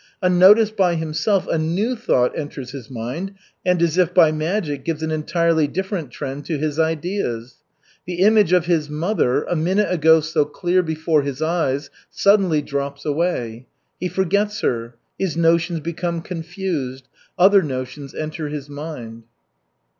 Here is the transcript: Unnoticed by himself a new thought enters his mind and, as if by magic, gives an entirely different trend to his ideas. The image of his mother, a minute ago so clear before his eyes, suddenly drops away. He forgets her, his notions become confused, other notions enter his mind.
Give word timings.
Unnoticed 0.23 0.75
by 0.75 0.95
himself 0.95 1.45
a 1.47 1.59
new 1.59 1.95
thought 1.95 2.35
enters 2.35 2.71
his 2.71 2.89
mind 2.89 3.35
and, 3.63 3.83
as 3.83 3.99
if 3.99 4.15
by 4.15 4.31
magic, 4.31 4.83
gives 4.83 5.03
an 5.03 5.11
entirely 5.11 5.67
different 5.67 6.09
trend 6.09 6.43
to 6.43 6.57
his 6.57 6.79
ideas. 6.79 7.57
The 8.07 8.15
image 8.15 8.51
of 8.51 8.65
his 8.65 8.89
mother, 8.89 9.43
a 9.43 9.55
minute 9.55 9.91
ago 9.91 10.19
so 10.19 10.43
clear 10.43 10.81
before 10.81 11.21
his 11.21 11.39
eyes, 11.39 11.91
suddenly 12.09 12.63
drops 12.63 13.05
away. 13.05 13.67
He 13.99 14.07
forgets 14.07 14.61
her, 14.61 14.95
his 15.19 15.37
notions 15.37 15.81
become 15.81 16.23
confused, 16.23 17.07
other 17.37 17.61
notions 17.61 18.15
enter 18.15 18.47
his 18.49 18.67
mind. 18.67 19.25